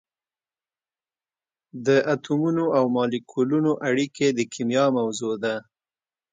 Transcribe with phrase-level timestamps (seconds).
[1.85, 5.55] د اتمونو او مالیکولونو اړیکې د کېمیا موضوع ده.